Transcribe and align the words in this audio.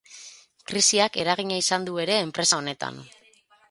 Krisiak 0.71 1.21
eragina 1.25 1.61
izan 1.65 1.87
du 1.91 2.03
ere 2.07 2.19
enpresa 2.27 2.63
honetan. 2.63 3.03